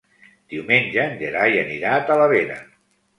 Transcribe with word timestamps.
Diumenge 0.53 1.03
en 1.03 1.13
Gerai 1.19 1.57
anirà 1.65 1.91
a 1.99 1.99
Talavera. 2.09 2.57